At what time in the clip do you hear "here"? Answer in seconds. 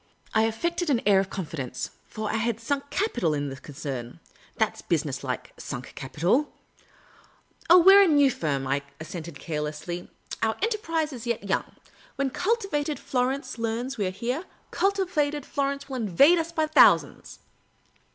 14.09-14.45